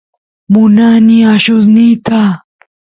[0.51, 2.21] munani allusniyta